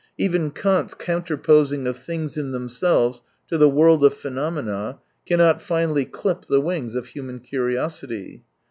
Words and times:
Even 0.17 0.49
Kant's 0.49 0.95
counterposing 0.95 1.85
of 1.85 1.95
things 1.95 2.35
in 2.35 2.53
themselves 2.53 3.21
to 3.47 3.55
the 3.55 3.69
world 3.69 4.03
of 4.03 4.15
phenomena 4.15 4.97
cannot 5.27 5.61
finally 5.61 6.05
clip 6.05 6.41
the 6.49 6.59
wings 6.59 6.95
of 6.95 7.05
human 7.05 7.39
curiosity. 7.39 8.41